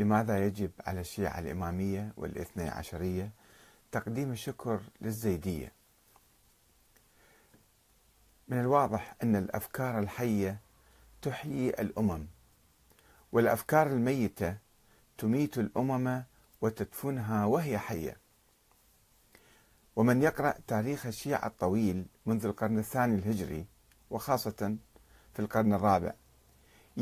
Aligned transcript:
لماذا 0.00 0.46
يجب 0.46 0.70
على 0.86 1.00
الشيعة 1.00 1.38
الإمامية 1.38 2.12
والاثني 2.16 2.68
عشرية 2.68 3.30
تقديم 3.92 4.32
الشكر 4.32 4.80
للزيدية؟ 5.00 5.72
من 8.48 8.60
الواضح 8.60 9.14
أن 9.22 9.36
الأفكار 9.36 9.98
الحية 9.98 10.60
تحيي 11.22 11.70
الأمم 11.70 12.26
والأفكار 13.32 13.86
الميتة 13.86 14.56
تميت 15.18 15.58
الأمم 15.58 16.22
وتدفنها 16.60 17.44
وهي 17.44 17.78
حية. 17.78 18.16
ومن 19.96 20.22
يقرأ 20.22 20.54
تاريخ 20.66 21.06
الشيعة 21.06 21.46
الطويل 21.46 22.06
منذ 22.26 22.46
القرن 22.46 22.78
الثاني 22.78 23.14
الهجري 23.14 23.66
وخاصة 24.10 24.76
في 25.34 25.38
القرن 25.38 25.72
الرابع 25.72 26.12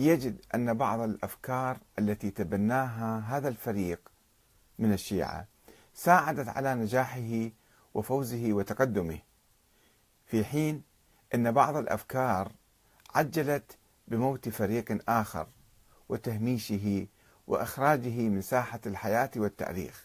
يجد 0.07 0.41
أن 0.55 0.75
بعض 0.75 1.01
الأفكار 1.01 1.79
التي 1.99 2.31
تبناها 2.31 3.37
هذا 3.37 3.49
الفريق 3.49 4.09
من 4.79 4.93
الشيعة 4.93 5.47
ساعدت 5.95 6.49
على 6.49 6.75
نجاحه 6.75 7.51
وفوزه 7.95 8.53
وتقدمه 8.53 9.19
في 10.27 10.45
حين 10.45 10.83
أن 11.35 11.53
بعض 11.53 11.77
الأفكار 11.77 12.53
عجلت 13.15 13.79
بموت 14.09 14.49
فريق 14.49 15.03
آخر 15.09 15.47
وتهميشه 16.09 17.07
وإخراجه 17.47 18.29
من 18.29 18.43
ساحة 18.43 18.81
الحياة 18.87 19.31
والتاريخ. 19.37 20.05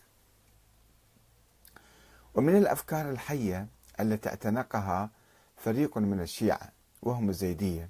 ومن 2.35 2.55
الأفكار 2.55 3.09
الحية 3.11 3.67
التي 3.99 4.29
اعتنقها 4.29 5.09
فريق 5.57 5.97
من 5.97 6.21
الشيعة 6.21 6.71
وهم 7.01 7.29
الزيدية 7.29 7.89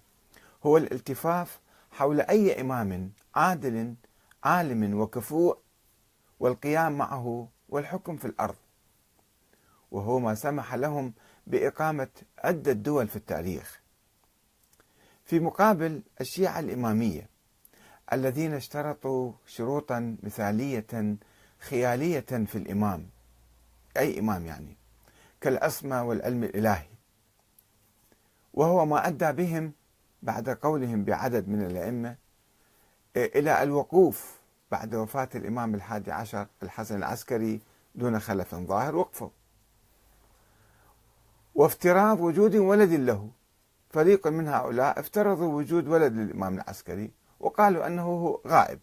هو 0.66 0.78
الالتفاف 0.78 1.60
حول 1.94 2.22
أي 2.22 2.62
إمام 2.62 3.12
عادل 3.36 3.96
عالم 4.44 5.00
وكفوء 5.00 5.58
والقيام 6.40 6.98
معه 6.98 7.48
والحكم 7.70 8.18
في 8.18 8.26
الأرض. 8.26 8.56
وهو 9.92 10.20
ما 10.20 10.36
سمح 10.36 10.74
لهم 10.74 11.14
بإقامة 11.48 12.08
عدة 12.38 12.72
دول 12.72 13.08
في 13.08 13.16
التاريخ. 13.16 13.82
في 15.26 15.40
مقابل 15.40 16.04
الشيعة 16.22 16.60
الإمامية 16.60 17.30
الذين 18.14 18.54
اشترطوا 18.54 19.32
شروطا 19.48 20.18
مثالية 20.24 21.18
خيالية 21.60 22.20
في 22.20 22.56
الإمام. 22.56 23.10
أي 23.98 24.20
إمام 24.20 24.46
يعني؟ 24.46 24.78
كالعصمة 25.42 26.04
والعلم 26.04 26.44
الإلهي. 26.44 26.88
وهو 28.54 28.86
ما 28.86 29.08
أدى 29.08 29.32
بهم 29.32 29.74
بعد 30.24 30.50
قولهم 30.50 31.04
بعدد 31.04 31.48
من 31.50 31.66
الأئمة 31.66 32.16
إلى 33.16 33.64
الوقوف 33.64 34.40
بعد 34.72 34.96
وفاة 34.96 35.30
الإمام 35.36 35.76
الحادي 35.76 36.12
عشر 36.12 36.48
الحسن 36.64 36.98
العسكري 36.98 37.62
دون 37.96 38.20
خلف 38.20 38.56
ظاهر 38.56 38.96
وقفوا 38.96 39.30
وافتراض 41.56 42.20
وجود 42.20 42.56
ولد 42.56 42.92
له. 42.92 43.30
فريق 43.90 44.28
من 44.28 44.48
هؤلاء 44.48 45.00
افترضوا 45.00 45.54
وجود 45.54 45.88
ولد 45.88 46.14
للإمام 46.14 46.56
العسكري 46.56 47.12
وقالوا 47.40 47.88
أنه 47.88 48.40
غائب. 48.48 48.80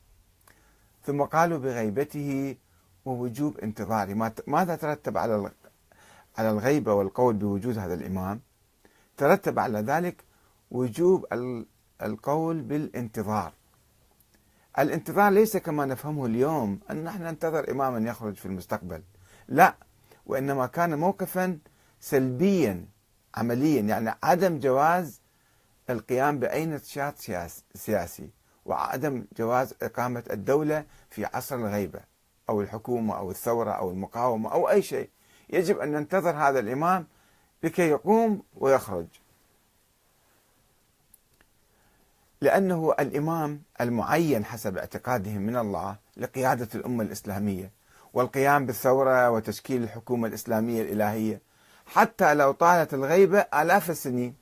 ثم 1.05 1.23
قالوا 1.23 1.59
بغيبته 1.59 2.57
ووجوب 3.05 3.59
انتظاره 3.59 4.33
ماذا 4.47 4.77
ترتب 4.77 5.19
على 5.19 5.51
على 6.39 6.51
الغيبة 6.51 6.93
والقول 6.93 7.35
بوجود 7.35 7.79
هذا 7.79 7.95
الإمام؟ 7.95 8.41
ترتب 9.17 9.59
على 9.59 9.79
ذلك 9.79 10.25
وجوب 10.71 11.27
القول 12.03 12.61
بالانتظار. 12.61 13.53
الانتظار 14.79 15.33
ليس 15.33 15.57
كما 15.57 15.87
نفهمه 15.87 16.27
اليوم 16.27 16.81
أن 16.91 17.05
نحن 17.05 17.23
ننتظر 17.23 17.71
إماما 17.71 18.11
يخرج 18.11 18.35
في 18.35 18.47
المستقبل. 18.47 19.03
لا 19.49 19.75
وإنما 20.27 20.67
كان 20.67 20.99
موقفا 20.99 21.59
سلبيا 22.01 22.87
عمليا 23.35 23.81
يعني 23.81 24.15
عدم 24.23 24.59
جواز 24.59 25.21
القيام 25.91 26.39
بأي 26.39 26.67
نشاط 26.67 27.15
سياسي 27.75 28.31
وعدم 28.65 29.25
جواز 29.37 29.75
إقامة 29.83 30.25
الدولة 30.31 30.85
في 31.11 31.25
عصر 31.25 31.57
الغيبة 31.57 32.01
أو 32.49 32.61
الحكومة 32.61 33.19
أو 33.19 33.31
الثورة 33.31 33.71
أو 33.71 33.91
المقاومة 33.91 34.53
أو 34.53 34.71
أي 34.71 34.83
شيء. 34.83 35.11
يجب 35.51 35.79
أن 35.79 35.93
ننتظر 35.93 36.31
هذا 36.31 36.59
الإمام 36.59 37.07
لكي 37.63 37.89
يقوم 37.89 38.43
ويخرج. 38.55 39.07
لأنه 42.41 42.95
الإمام 43.01 43.63
المعين 43.81 44.45
حسب 44.45 44.79
اعتقادهم 44.79 45.43
من 45.43 45.57
الله 45.57 45.97
لقيادة 46.17 46.69
الأمة 46.75 47.05
الإسلامية 47.05 47.71
والقيام 48.13 48.67
بالثورة 48.67 49.31
وتشكيل 49.31 49.83
الحكومة 49.83 50.29
الإسلامية 50.29 50.83
الإلهية. 50.83 51.41
حتى 51.87 52.35
لو 52.35 52.53
طالت 52.53 52.95
الغيبة 52.95 53.39
آلاف 53.39 53.91
السنين 53.91 54.35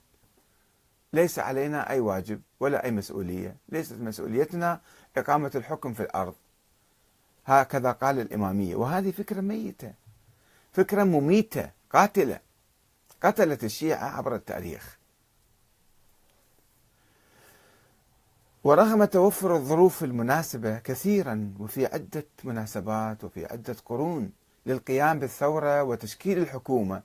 ليس 1.12 1.38
علينا 1.38 1.90
أي 1.90 2.00
واجب 2.00 2.40
ولا 2.60 2.84
أي 2.84 2.90
مسؤولية. 2.90 3.56
ليست 3.68 3.92
مسؤوليتنا 3.92 4.80
إقامة 5.16 5.50
الحكم 5.54 5.94
في 5.94 6.02
الأرض. 6.02 6.34
هكذا 7.46 7.92
قال 7.92 8.20
الإمامية. 8.20 8.76
وهذه 8.76 9.10
فكرة 9.10 9.40
ميتة 9.40 9.92
فكرة 10.72 11.04
مميتة 11.04 11.70
قاتلة 11.92 12.40
قتلت 13.22 13.64
الشيعة 13.64 14.16
عبر 14.16 14.34
التاريخ. 14.34 14.97
ورغم 18.64 19.04
توفر 19.04 19.56
الظروف 19.56 20.04
المناسبة 20.04 20.78
كثيرا 20.78 21.54
وفي 21.58 21.86
عدة 21.86 22.26
مناسبات 22.44 23.24
وفي 23.24 23.46
عدة 23.46 23.76
قرون 23.86 24.30
للقيام 24.66 25.18
بالثورة 25.18 25.82
وتشكيل 25.82 26.38
الحكومة 26.38 27.02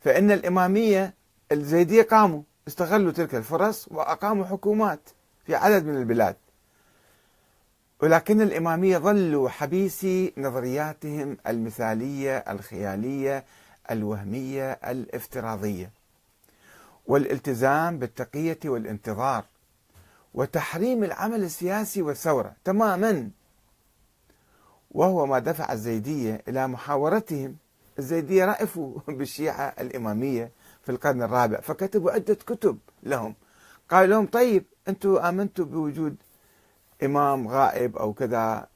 فإن 0.00 0.30
الإمامية 0.30 1.14
الزيدية 1.52 2.02
قاموا 2.02 2.42
استغلوا 2.68 3.12
تلك 3.12 3.34
الفرص 3.34 3.88
وأقاموا 3.90 4.44
حكومات 4.44 5.00
في 5.46 5.54
عدد 5.54 5.84
من 5.84 5.96
البلاد. 5.96 6.36
ولكن 8.02 8.40
الإمامية 8.40 8.98
ظلوا 8.98 9.48
حبيسي 9.48 10.32
نظرياتهم 10.36 11.36
المثالية 11.46 12.36
الخيالية 12.36 13.44
الوهمية 13.90 14.72
الافتراضية. 14.72 15.90
والالتزام 17.06 17.98
بالتقية 17.98 18.58
والانتظار 18.64 19.44
وتحريم 20.36 21.04
العمل 21.04 21.42
السياسي 21.42 22.02
والثورة 22.02 22.52
تماما. 22.64 23.30
وهو 24.90 25.26
ما 25.26 25.38
دفع 25.38 25.72
الزيدية 25.72 26.42
إلى 26.48 26.68
محاورتهم. 26.68 27.56
الزيدية 27.98 28.44
رأفوا 28.44 28.98
بالشيعة 29.18 29.74
الإمامية 29.80 30.50
في 30.82 30.92
القرن 30.92 31.22
الرابع 31.22 31.60
فكتبوا 31.60 32.10
عدة 32.10 32.34
كتب 32.34 32.78
لهم. 33.02 33.34
قال 33.90 34.10
لهم 34.10 34.26
طيب 34.26 34.64
أنتم 34.88 35.16
آمنتوا 35.16 35.64
بوجود 35.64 36.16
إمام 37.02 37.48
غائب 37.48 37.96
أو 37.96 38.12
كذا 38.12 38.68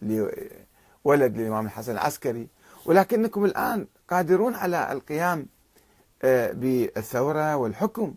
ولد 1.05 1.37
للإمام 1.37 1.67
الحسن 1.67 1.93
العسكري 1.93 2.49
ولكنكم 2.87 3.45
الآن 3.45 3.87
قادرون 4.11 4.55
على 4.55 4.93
القيام 4.93 5.47
آه، 6.23 6.53
بالثورة 6.53 7.57
والحكم. 7.57 8.15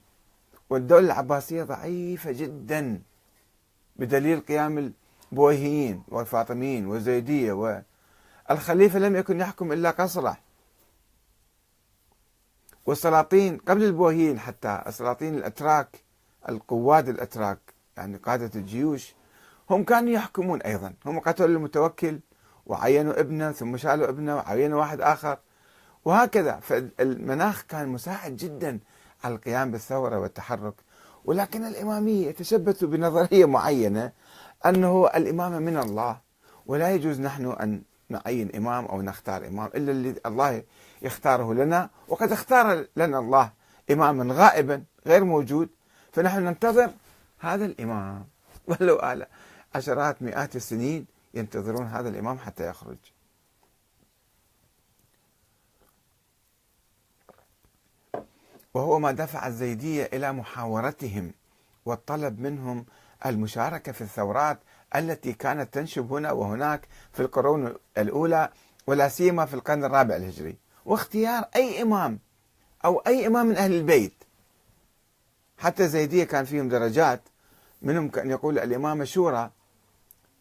والدولة 0.69 1.05
العباسية 1.05 1.63
ضعيفة 1.63 2.31
جدا. 2.31 3.01
بدليل 3.95 4.39
قيام 4.39 4.93
البويهيين 5.31 6.03
والفاطميين 6.07 6.87
والزيدية 6.87 7.83
والخليفة 8.49 8.99
لم 8.99 9.15
يكن 9.15 9.39
يحكم 9.39 9.71
إلا 9.71 9.91
قصره. 9.91 10.37
والسلاطين 12.85 13.57
قبل 13.57 13.83
البويهيين 13.83 14.39
حتى 14.39 14.83
السلاطين 14.87 15.35
الأتراك 15.35 16.03
القواد 16.49 17.09
الأتراك 17.09 17.59
يعني 17.97 18.17
قادة 18.17 18.51
الجيوش 18.55 19.13
هم 19.69 19.83
كانوا 19.83 20.09
يحكمون 20.09 20.61
أيضا. 20.61 20.93
هم 21.05 21.19
قتلوا 21.19 21.57
المتوكل 21.57 22.19
وعينوا 22.65 23.19
ابنه 23.19 23.51
ثم 23.51 23.77
شالوا 23.77 24.09
ابنه 24.09 24.35
وعينوا 24.35 24.79
واحد 24.79 25.01
آخر. 25.01 25.37
وهكذا 26.05 26.59
فالمناخ 26.59 27.61
كان 27.61 27.87
مساعد 27.87 28.35
جدا 28.35 28.79
على 29.23 29.35
القيام 29.35 29.71
بالثورة 29.71 30.19
والتحرك. 30.19 30.73
ولكن 31.25 31.65
الإمامية 31.65 32.27
يتشبثوا 32.27 32.87
بنظرية 32.87 33.45
معينة 33.45 34.11
أنه 34.65 35.07
الإمامة 35.15 35.59
من 35.59 35.77
الله 35.77 36.17
ولا 36.65 36.91
يجوز 36.91 37.19
نحن 37.19 37.45
أن 37.45 37.81
نعين 38.09 38.55
إمام 38.55 38.85
أو 38.85 39.01
نختار 39.01 39.47
إمام 39.47 39.69
إلا 39.75 39.91
اللي 39.91 40.15
الله 40.25 40.63
يختاره 41.01 41.53
لنا 41.53 41.89
وقد 42.07 42.31
اختار 42.31 42.85
لنا 42.97 43.19
الله 43.19 43.51
إماما 43.91 44.33
غائبا 44.33 44.83
غير 45.07 45.23
موجود 45.23 45.69
فنحن 46.11 46.43
ننتظر 46.43 46.89
هذا 47.39 47.65
الإمام. 47.65 48.25
ولو 48.67 48.95
آل 48.95 49.25
عشرات 49.75 50.21
مئات 50.21 50.55
السنين 50.55 51.05
ينتظرون 51.33 51.85
هذا 51.87 52.09
الإمام 52.09 52.37
حتى 52.37 52.69
يخرج. 52.69 52.97
وهو 58.73 58.99
ما 58.99 59.11
دفع 59.11 59.47
الزيدية 59.47 60.09
إلى 60.13 60.33
محاورتهم 60.33 61.31
والطلب 61.85 62.39
منهم 62.39 62.85
المشاركة 63.25 63.91
في 63.91 64.01
الثورات 64.01 64.59
التي 64.95 65.33
كانت 65.33 65.73
تنشب 65.73 66.13
هنا 66.13 66.31
وهناك 66.31 66.87
في 67.13 67.19
القرون 67.19 67.75
الأولى 67.97 68.49
ولا 68.87 69.07
سيما 69.09 69.45
في 69.45 69.53
القرن 69.53 69.85
الرابع 69.85 70.15
الهجري. 70.15 70.55
واختيار 70.85 71.45
أي 71.55 71.81
إمام 71.81 72.19
أو 72.85 72.97
أي 72.99 73.27
إمام 73.27 73.45
من 73.45 73.55
أهل 73.57 73.73
البيت. 73.73 74.13
حتى 75.57 75.87
زيدية 75.87 76.23
كان 76.23 76.45
فيهم 76.45 76.69
درجات 76.69 77.21
منهم 77.81 78.09
كان 78.09 78.29
يقول 78.29 78.59
الإمامة 78.59 79.03
شورى 79.03 79.51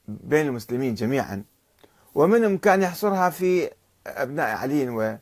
بين 0.09 0.47
المسلمين 0.47 0.95
جميعا 0.95 1.45
ومنهم 2.15 2.59
كان 2.59 2.83
يحصرها 2.83 3.31
في 3.31 3.71
أبناء 4.07 4.57
علي 4.57 5.19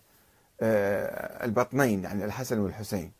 والبطنين 0.60 2.04
يعني 2.04 2.24
الحسن 2.24 2.58
والحسين. 2.58 3.12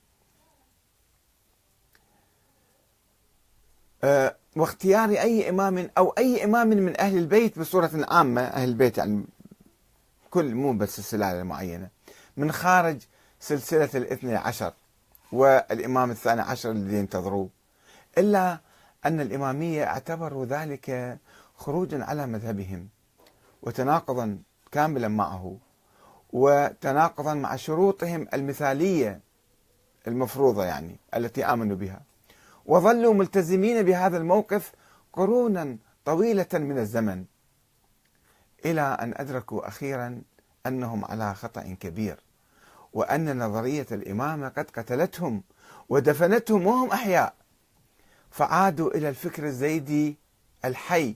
آه، 4.05 4.37
واختيار 4.57 5.11
أي 5.11 5.49
إمام 5.49 5.91
أو 5.99 6.11
أي 6.19 6.45
إمام 6.45 6.69
من 6.69 7.01
أهل 7.01 7.19
البيت 7.19 7.59
بصورة 7.59 7.91
عامة 8.09 8.41
أهل 8.43 8.69
البيت 8.69 8.99
يعني 8.99 9.25
كل 10.31 10.55
مو 10.55 10.73
بس 10.73 10.99
السلالة 10.99 11.41
المعينة. 11.41 11.89
من 12.37 12.53
خارج 12.53 13.03
سلسلة 13.41 13.89
الاثني 13.95 14.37
عشر 14.37 14.73
والإمام 15.33 16.11
الثاني 16.11 16.41
عشر 16.41 16.71
الذي 16.71 16.97
ينتظروه. 16.97 17.49
إلا 18.19 18.59
أن 19.07 19.21
الإمامية 19.21 19.85
اعتبروا 19.85 20.47
ذلك 20.47 21.19
خروجا 21.57 22.05
على 22.05 22.27
مذهبهم 22.27 22.89
وتناقضا 23.63 24.39
كاملا 24.73 25.09
معه. 25.09 25.57
وتناقضا 26.33 27.35
مع 27.35 27.57
شروطهم 27.57 28.27
المثالية 28.35 29.21
المفروضة 30.07 30.65
يعني 30.65 30.97
التي 31.17 31.45
آمنوا 31.45 31.77
بها. 31.77 32.01
وظلوا 32.67 33.15
ملتزمين 33.15 33.83
بهذا 33.83 34.17
الموقف 34.17 34.73
قرونا 35.13 35.77
طويلة 36.05 36.47
من 36.53 36.79
الزمن 36.79 37.25
إلى 38.65 38.81
أن 38.81 39.15
أدركوا 39.17 39.69
أخيرا 39.69 40.23
أنهم 40.67 41.05
على 41.05 41.35
خطأ 41.35 41.77
كبير 41.81 42.17
وأن 42.93 43.39
نظرية 43.39 43.87
الإمامة 43.93 44.49
قد 44.49 44.71
قتلتهم 44.71 45.43
ودفنتهم 45.89 46.67
وهم 46.67 46.91
أحياء. 46.91 47.35
فعادوا 48.31 48.91
إلى 48.91 49.09
الفكر 49.09 49.45
الزيدي 49.47 50.17
الحي 50.65 51.15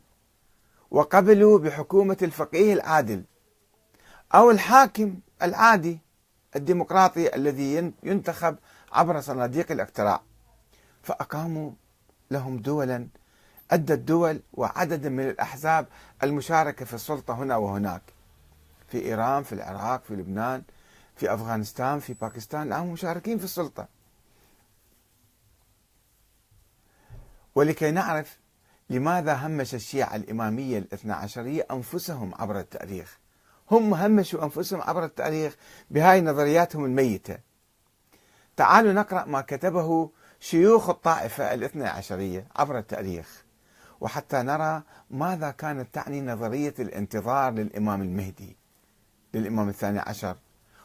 وقبلوا 0.90 1.58
بحكومة 1.58 2.16
الفقيه 2.22 2.72
العادل. 2.72 3.24
أو 4.34 4.50
الحاكم 4.50 5.18
العادي 5.42 5.98
الديمقراطي 6.56 7.36
الذي 7.36 7.92
ينتخب 8.02 8.56
عبر 8.92 9.20
صناديق 9.20 9.72
الاقتراع. 9.72 10.20
فأقاموا 11.02 11.72
لهم 12.30 12.58
دولا 12.58 13.08
أدت 13.70 13.98
دول 13.98 14.40
وعددا 14.52 15.08
من 15.08 15.28
الأحزاب 15.28 15.86
المشاركة 16.22 16.84
في 16.84 16.94
السلطة 16.94 17.34
هنا 17.34 17.56
وهناك. 17.56 18.02
في 18.88 19.04
إيران 19.04 19.42
في 19.42 19.52
العراق 19.52 20.04
في 20.04 20.14
لبنان 20.14 20.62
في 21.16 21.34
أفغانستان 21.34 22.00
في 22.00 22.14
باكستان 22.14 22.62
الآن 22.62 22.86
مشاركين 22.86 23.38
في 23.38 23.44
السلطة. 23.44 23.88
ولكي 27.54 27.90
نعرف 27.90 28.38
لماذا 28.90 29.46
همش 29.46 29.74
الشيعة 29.74 30.16
الإمامية 30.16 30.78
الاثنى 30.78 31.12
عشرية 31.12 31.66
أنفسهم 31.70 32.34
عبر 32.34 32.60
التأريخ. 32.60 33.23
هم 33.70 33.94
همشوا 33.94 34.44
أنفسهم 34.44 34.80
عبر 34.82 35.04
التاريخ 35.04 35.56
بهاي 35.90 36.20
نظرياتهم 36.20 36.84
الميتة. 36.84 37.38
تعالوا 38.56 38.92
نقرأ 38.92 39.24
ما 39.24 39.40
كتبه 39.40 40.10
شيوخ 40.40 40.90
الطائفة 40.90 41.54
الاثنى 41.54 41.86
عشرية 41.86 42.46
عبر 42.56 42.78
التاريخ 42.78 43.44
وحتى 44.00 44.42
نرى 44.42 44.82
ماذا 45.10 45.50
كانت 45.50 45.94
تعني 45.94 46.20
نظرية 46.20 46.74
الانتظار 46.78 47.52
للإمام 47.52 48.02
المهدي 48.02 48.56
للإمام 49.34 49.68
الثاني 49.68 49.98
عشر 49.98 50.36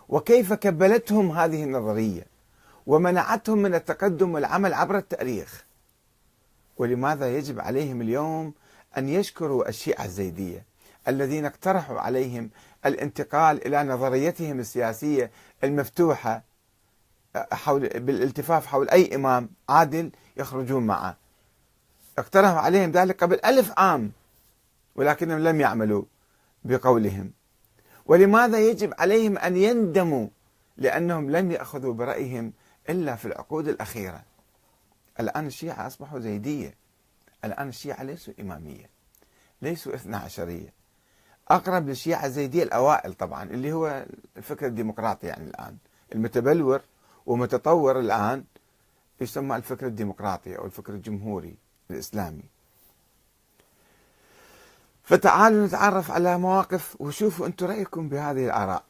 وكيف 0.10 0.54
كبلتهم 0.54 1.32
هذه 1.32 1.64
النظرية 1.64 2.26
ومنعتهم 2.88 3.58
من 3.58 3.76
التقدم 3.76 4.34
والعمل 4.34 4.74
عبر 4.74 4.98
التاريخ. 4.98 5.66
ولماذا 6.78 7.38
يجب 7.38 7.60
عليهم 7.60 8.02
اليوم 8.02 8.54
أن 8.98 9.10
يشكروا 9.10 9.70
الشيعة 9.70 10.06
الزيدية؟ 10.06 10.66
الذين 11.08 11.46
اقترحوا 11.46 12.00
عليهم 12.00 12.50
الانتقال 12.86 13.68
إلى 13.68 13.84
نظريتهم 13.84 14.60
السياسية 14.60 15.32
المفتوحة 15.64 16.44
حول 17.36 17.90
بالالتفاف 17.90 18.66
حول 18.66 18.90
أي 18.90 19.16
إمام 19.16 19.50
عادل 19.70 20.12
يخرجون 20.38 20.88
معه. 20.88 21.18
اقترحوا 22.18 22.60
عليهم 22.60 22.92
ذلك 22.92 23.24
قبل 23.24 23.40
ألف 23.46 23.74
عام 23.78 24.12
ولكنهم 24.96 25.40
لم 25.40 25.62
يعملوا 25.62 26.04
بقولهم. 26.64 27.32
ولماذا 28.06 28.60
يجب 28.60 28.94
عليهم 29.00 29.38
أن 29.38 29.58
يندموا؟ 29.58 30.28
لأنهم 30.78 31.32
لم 31.32 31.52
يأخذوا 31.52 31.94
برأيهم 31.94 32.54
إلا 32.90 33.16
في 33.16 33.26
العقود 33.26 33.68
الأخيرة. 33.68 34.24
الآن 35.20 35.48
الشيعة 35.48 35.88
أصبحوا 35.88 36.20
زيدية. 36.20 36.76
الآن 37.46 37.70
الشيعة 37.70 38.04
ليسوا 38.04 38.34
إمامية 38.40 38.90
ليسوا 39.62 39.96
اثنا 39.96 40.18
عشرية. 40.18 40.79
أقرب 41.52 41.90
للشيعة 41.90 42.26
الزيدية 42.26 42.64
الأوائل 42.64 43.14
طبعا 43.14 43.44
اللي 43.44 43.72
هو 43.72 44.06
الفكر 44.38 44.66
الديمقراطي 44.66 45.28
يعني 45.28 45.44
الآن. 45.44 45.78
المتبلور 46.16 46.82
ومتطور 47.26 48.00
الآن 48.00 48.44
يسمى 49.22 49.56
الفكر 49.56 49.86
الديمقراطي 49.86 50.58
أو 50.58 50.66
الفكر 50.66 50.94
الجمهوري 50.94 51.56
الإسلامي. 51.92 52.44
فتعالوا 55.04 55.66
نتعرف 55.66 56.12
على 56.12 56.38
مواقف 56.38 56.96
وشوفوا 57.00 57.48
أنتم 57.48 57.66
رأيكم 57.66 58.10
بهذه 58.10 58.46
الآراء. 58.46 58.84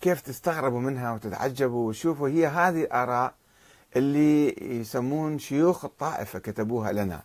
كيف 0.00 0.20
تستغربوا 0.20 0.80
منها 0.80 1.12
وتتعجبوا 1.12 1.88
وشوفوا 1.88 2.28
هي 2.28 2.46
هذه 2.46 2.82
الآراء 2.82 3.34
اللي 3.96 4.56
يسمون 4.80 5.38
شيوخ 5.38 5.84
الطائفة 5.84 6.38
كتبوها 6.38 6.92
لنا. 6.92 7.22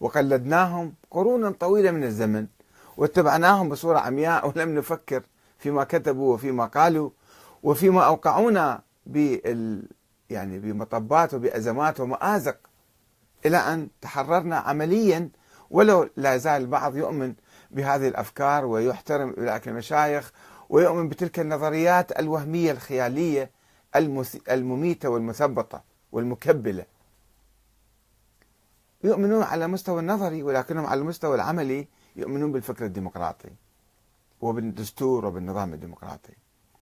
وقلدناهم 0.00 0.94
قرونا 1.10 1.50
طويلة 1.50 1.90
من 1.90 2.04
الزمن. 2.04 2.46
واتبعناهم 2.98 3.68
بصورة 3.68 3.98
عمياء 3.98 4.48
ولم 4.48 4.74
نفكر 4.74 5.22
فيما 5.58 5.84
كتبوا 5.84 6.34
وفيما 6.34 6.64
قالوا 6.64 7.10
وفيما 7.62 8.06
أوقعونا 8.06 8.82
بال 9.06 9.88
يعني 10.30 10.58
بمطبات 10.58 11.34
وبأزمات 11.34 12.00
ومآزق 12.00 12.56
إلى 13.46 13.56
أن 13.56 13.88
تحررنا 14.00 14.56
عمليا 14.56 15.28
ولو 15.70 16.08
لا 16.16 16.34
يزال 16.34 16.62
البعض 16.62 16.96
يؤمن 16.96 17.34
بهذه 17.70 18.08
الأفكار 18.08 18.64
ويحترم 18.64 19.34
أولئك 19.38 19.68
المشايخ 19.68 20.32
ويؤمن 20.68 21.08
بتلك 21.08 21.40
النظريات 21.40 22.18
الوهمية 22.18 22.72
الخيالية 22.72 23.50
المميتة 24.50 25.08
والمثبطة 25.08 25.82
والمكبلة. 26.12 26.84
يؤمنون 29.04 29.42
على 29.42 29.66
مستوى 29.66 30.00
النظري 30.00 30.42
ولكنهم 30.42 30.86
على 30.86 31.00
المستوى 31.00 31.34
العملي 31.34 31.88
يؤمنون 32.18 32.52
بالفكر 32.52 32.84
الديمقراطي 32.84 33.50
وبالدستور 34.40 35.26
وبالنظام 35.26 35.74
الديمقراطي. 35.74 36.32